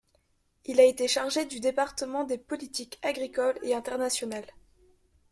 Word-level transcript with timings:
Il 0.65 0.79
a 0.79 0.83
été 0.83 1.07
chargé 1.07 1.45
du 1.45 1.59
département 1.59 2.23
des 2.23 2.39
Politiques 2.39 2.97
agricoles 3.03 3.59
et 3.61 3.75
internationales. 3.75 4.49